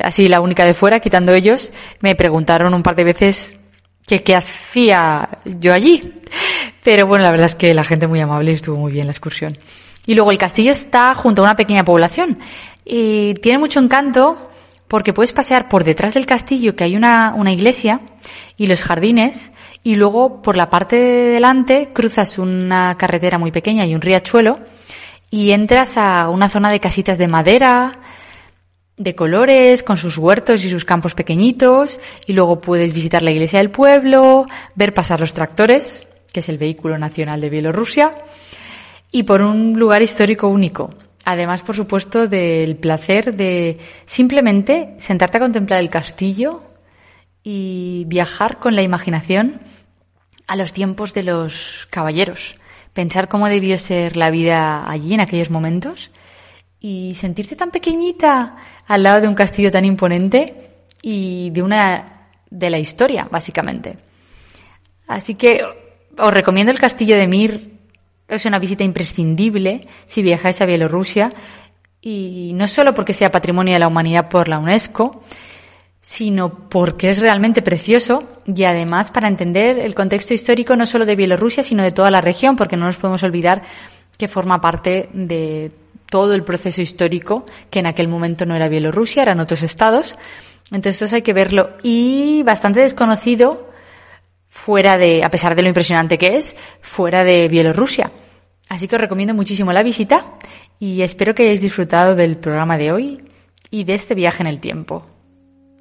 así 0.00 0.26
la 0.26 0.40
única 0.40 0.64
de 0.64 0.74
fuera, 0.74 0.98
quitando 0.98 1.32
ellos, 1.32 1.72
me 2.00 2.16
preguntaron 2.16 2.74
un 2.74 2.82
par 2.82 2.96
de 2.96 3.04
veces 3.04 3.56
que 4.08 4.20
qué 4.24 4.34
hacía 4.34 5.28
yo 5.44 5.72
allí. 5.72 6.20
Pero 6.82 7.06
bueno, 7.06 7.22
la 7.22 7.30
verdad 7.30 7.46
es 7.46 7.54
que 7.54 7.74
la 7.74 7.84
gente 7.84 8.08
muy 8.08 8.20
amable 8.20 8.50
y 8.50 8.54
estuvo 8.54 8.76
muy 8.76 8.90
bien 8.90 9.06
la 9.06 9.12
excursión. 9.12 9.56
Y 10.04 10.16
luego 10.16 10.32
el 10.32 10.38
castillo 10.38 10.72
está 10.72 11.14
junto 11.14 11.42
a 11.42 11.44
una 11.44 11.56
pequeña 11.56 11.84
población 11.84 12.40
y 12.84 13.34
tiene 13.34 13.58
mucho 13.58 13.78
encanto 13.78 14.50
porque 14.92 15.14
puedes 15.14 15.32
pasear 15.32 15.70
por 15.70 15.84
detrás 15.84 16.12
del 16.12 16.26
castillo, 16.26 16.76
que 16.76 16.84
hay 16.84 16.96
una, 16.96 17.32
una 17.34 17.50
iglesia, 17.50 18.02
y 18.58 18.66
los 18.66 18.82
jardines, 18.82 19.50
y 19.82 19.94
luego 19.94 20.42
por 20.42 20.54
la 20.54 20.68
parte 20.68 20.96
de 20.96 21.30
delante 21.30 21.88
cruzas 21.94 22.38
una 22.38 22.94
carretera 22.98 23.38
muy 23.38 23.50
pequeña 23.52 23.86
y 23.86 23.94
un 23.94 24.02
riachuelo, 24.02 24.58
y 25.30 25.52
entras 25.52 25.96
a 25.96 26.28
una 26.28 26.50
zona 26.50 26.70
de 26.70 26.78
casitas 26.78 27.16
de 27.16 27.26
madera, 27.26 28.00
de 28.98 29.14
colores, 29.14 29.82
con 29.82 29.96
sus 29.96 30.18
huertos 30.18 30.62
y 30.62 30.68
sus 30.68 30.84
campos 30.84 31.14
pequeñitos, 31.14 31.98
y 32.26 32.34
luego 32.34 32.60
puedes 32.60 32.92
visitar 32.92 33.22
la 33.22 33.30
iglesia 33.30 33.60
del 33.60 33.70
pueblo, 33.70 34.44
ver 34.74 34.92
pasar 34.92 35.20
los 35.20 35.32
tractores, 35.32 36.06
que 36.34 36.40
es 36.40 36.50
el 36.50 36.58
vehículo 36.58 36.98
nacional 36.98 37.40
de 37.40 37.48
Bielorrusia, 37.48 38.12
y 39.10 39.22
por 39.22 39.40
un 39.40 39.72
lugar 39.72 40.02
histórico 40.02 40.48
único. 40.48 40.90
Además, 41.24 41.62
por 41.62 41.76
supuesto, 41.76 42.26
del 42.26 42.76
placer 42.76 43.36
de 43.36 43.78
simplemente 44.06 44.94
sentarte 44.98 45.36
a 45.36 45.40
contemplar 45.40 45.80
el 45.80 45.90
castillo 45.90 46.62
y 47.44 48.04
viajar 48.06 48.58
con 48.58 48.74
la 48.74 48.82
imaginación 48.82 49.60
a 50.46 50.56
los 50.56 50.72
tiempos 50.72 51.14
de 51.14 51.22
los 51.22 51.86
caballeros. 51.90 52.56
Pensar 52.92 53.28
cómo 53.28 53.48
debió 53.48 53.78
ser 53.78 54.16
la 54.16 54.30
vida 54.30 54.88
allí 54.90 55.14
en 55.14 55.20
aquellos 55.20 55.50
momentos 55.50 56.10
y 56.80 57.14
sentirte 57.14 57.56
tan 57.56 57.70
pequeñita 57.70 58.56
al 58.86 59.04
lado 59.04 59.20
de 59.20 59.28
un 59.28 59.34
castillo 59.34 59.70
tan 59.70 59.84
imponente 59.84 60.72
y 61.00 61.50
de 61.50 61.62
una 61.62 62.28
de 62.50 62.70
la 62.70 62.78
historia, 62.78 63.28
básicamente. 63.30 63.96
Así 65.06 65.36
que 65.36 65.62
os 66.18 66.34
recomiendo 66.34 66.72
el 66.72 66.80
castillo 66.80 67.16
de 67.16 67.26
Mir 67.26 67.71
es 68.36 68.46
una 68.46 68.58
visita 68.58 68.84
imprescindible 68.84 69.86
si 70.06 70.22
viajáis 70.22 70.60
a 70.60 70.66
Bielorrusia 70.66 71.30
y 72.00 72.52
no 72.54 72.66
solo 72.68 72.94
porque 72.94 73.14
sea 73.14 73.30
patrimonio 73.30 73.74
de 73.74 73.78
la 73.78 73.88
humanidad 73.88 74.28
por 74.28 74.48
la 74.48 74.58
UNESCO, 74.58 75.22
sino 76.00 76.68
porque 76.68 77.10
es 77.10 77.20
realmente 77.20 77.62
precioso 77.62 78.24
y 78.44 78.64
además 78.64 79.12
para 79.12 79.28
entender 79.28 79.78
el 79.78 79.94
contexto 79.94 80.34
histórico 80.34 80.74
no 80.74 80.84
solo 80.84 81.06
de 81.06 81.14
Bielorrusia, 81.14 81.62
sino 81.62 81.84
de 81.84 81.92
toda 81.92 82.10
la 82.10 82.20
región, 82.20 82.56
porque 82.56 82.76
no 82.76 82.86
nos 82.86 82.96
podemos 82.96 83.22
olvidar 83.22 83.62
que 84.18 84.26
forma 84.26 84.60
parte 84.60 85.08
de 85.12 85.70
todo 86.10 86.34
el 86.34 86.42
proceso 86.42 86.82
histórico 86.82 87.46
que 87.70 87.78
en 87.78 87.86
aquel 87.86 88.08
momento 88.08 88.44
no 88.44 88.56
era 88.56 88.68
Bielorrusia, 88.68 89.22
eran 89.22 89.40
otros 89.40 89.62
estados. 89.62 90.18
Entonces, 90.72 91.02
esto 91.02 91.16
hay 91.16 91.22
que 91.22 91.32
verlo 91.32 91.70
y 91.82 92.42
bastante 92.44 92.80
desconocido 92.80 93.70
fuera 94.48 94.98
de, 94.98 95.24
a 95.24 95.30
pesar 95.30 95.54
de 95.54 95.62
lo 95.62 95.68
impresionante 95.68 96.18
que 96.18 96.36
es, 96.36 96.56
fuera 96.80 97.24
de 97.24 97.48
Bielorrusia. 97.48 98.10
Así 98.72 98.88
que 98.88 98.96
os 98.96 99.02
recomiendo 99.02 99.34
muchísimo 99.34 99.70
la 99.70 99.82
visita 99.82 100.24
y 100.78 101.02
espero 101.02 101.34
que 101.34 101.42
hayáis 101.42 101.60
disfrutado 101.60 102.14
del 102.14 102.38
programa 102.38 102.78
de 102.78 102.90
hoy 102.90 103.22
y 103.70 103.84
de 103.84 103.92
este 103.92 104.14
viaje 104.14 104.42
en 104.42 104.46
el 104.46 104.60
tiempo. 104.60 105.04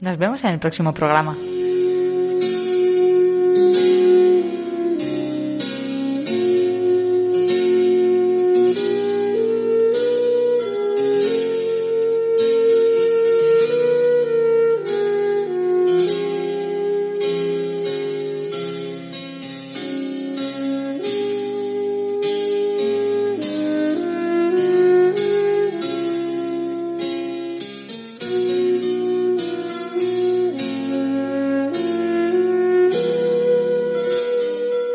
Nos 0.01 0.17
vemos 0.17 0.43
en 0.43 0.49
el 0.49 0.59
próximo 0.59 0.93
programa. 0.93 1.37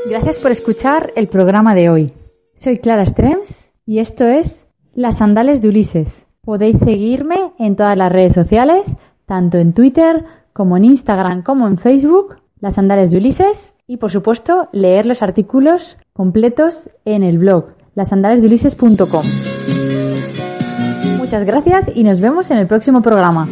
Gracias 0.09 0.39
por 0.39 0.53
escuchar 0.53 1.13
el 1.17 1.29
programa 1.29 1.75
de 1.75 1.91
hoy. 1.91 2.13
Soy 2.55 2.79
Clara 2.79 3.05
Strems 3.07 3.73
y 3.85 3.99
esto 3.99 4.25
es 4.25 4.69
Las 4.95 5.19
Sandales 5.19 5.61
de 5.61 5.69
Ulises. 5.69 6.27
Podéis 6.43 6.79
seguirme 6.79 7.53
en 7.59 7.75
todas 7.75 7.97
las 7.99 8.13
redes 8.13 8.35
sociales, 8.35 8.97
tanto 9.27 9.59
en 9.59 9.73
Twitter 9.73 10.25
como 10.53 10.77
en 10.77 10.85
Instagram 10.85 11.43
como 11.43 11.67
en 11.67 11.79
Facebook, 11.79 12.37
Las 12.61 12.75
Sandales 12.77 13.11
de 13.11 13.19
Ulises, 13.19 13.75
y 13.89 13.97
por 13.97 14.13
supuesto 14.13 14.69
leer 14.73 15.07
los 15.07 15.23
artículos 15.23 15.99
completos 16.13 16.89
en 17.05 17.23
el 17.23 17.39
blog 17.39 17.73
lasandalesdeulises.com. 17.95 19.25
Muchas 21.19 21.45
gracias 21.45 21.91
y 21.95 22.05
nos 22.05 22.21
vemos 22.21 22.51
en 22.51 22.59
el 22.59 22.67
próximo 22.69 23.03
programa. 23.03 23.49